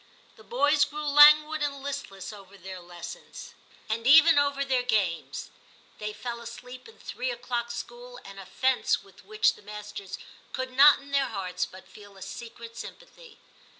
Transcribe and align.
The 0.35 0.43
boys 0.43 0.83
grew 0.83 1.05
languid 1.05 1.61
and 1.61 1.83
listless 1.83 2.33
over 2.33 2.57
their 2.57 2.79
lessons, 2.79 3.53
and 3.87 4.07
even 4.07 4.39
over 4.39 4.63
286 4.63 4.69
TIM 4.69 4.81
CHAP. 4.81 4.89
their 4.89 4.97
games. 5.21 5.49
They 5.99 6.11
fell 6.19 6.41
asleep 6.41 6.87
in 6.89 6.97
three 6.97 7.29
oclock 7.31 7.69
school, 7.69 8.19
an 8.25 8.39
offence 8.39 9.03
with 9.03 9.23
which 9.23 9.53
the 9.53 9.61
masters 9.61 10.17
could 10.53 10.71
not 10.71 10.97
in 11.01 11.11
their 11.11 11.27
hearts 11.27 11.67
but 11.67 11.87
feel 11.87 12.17
a 12.17 12.23
secret 12.23 12.75
sympathy. 12.75 13.37